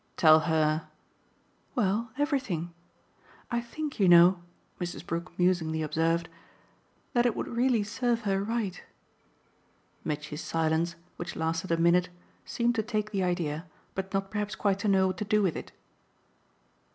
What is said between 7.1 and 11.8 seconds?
"that it would really serve her right." Mitchy's silence, which lasted a